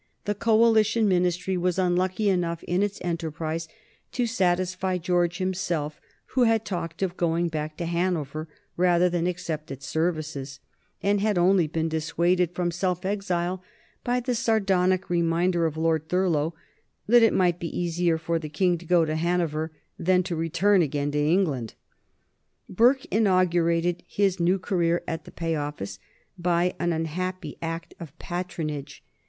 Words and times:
The 0.25 0.33
Coalition 0.33 1.07
Ministry 1.07 1.55
was 1.55 1.77
unlucky 1.77 2.27
enough 2.27 2.63
in 2.63 2.81
its 2.81 2.99
enterprises 3.03 3.69
to 4.13 4.25
satisfy 4.25 4.97
George 4.97 5.37
himself, 5.37 6.01
who 6.33 6.45
had 6.45 6.65
talked 6.65 7.03
of 7.03 7.15
going 7.15 7.49
back 7.49 7.77
to 7.77 7.85
Hanover 7.85 8.47
rather 8.75 9.11
than 9.11 9.27
accept 9.27 9.69
its 9.69 9.85
services, 9.85 10.59
and 11.03 11.21
had 11.21 11.37
only 11.37 11.67
been 11.67 11.87
dissuaded 11.87 12.55
from 12.55 12.71
self 12.71 13.05
exile 13.05 13.61
by 14.03 14.19
the 14.19 14.33
sardonic 14.33 15.07
reminder 15.07 15.67
of 15.67 15.77
Lord 15.77 16.09
Thurlow 16.09 16.55
that 17.05 17.21
it 17.21 17.31
might 17.31 17.59
be 17.59 17.67
easier 17.69 18.17
for 18.17 18.39
the 18.39 18.49
King 18.49 18.79
to 18.79 18.87
go 18.87 19.05
to 19.05 19.15
Hanover 19.15 19.71
than 19.99 20.23
to 20.23 20.35
return 20.35 20.81
again 20.81 21.11
to 21.11 21.19
England. 21.19 21.75
Burke 22.67 23.05
inaugurated 23.11 24.01
his 24.07 24.39
new 24.39 24.57
career 24.57 25.03
at 25.07 25.25
the 25.25 25.31
Pay 25.31 25.53
Office 25.53 25.99
by 26.39 26.73
an 26.79 26.91
unhappy 26.91 27.59
act 27.61 27.93
of 27.99 28.17
patronage. 28.17 29.03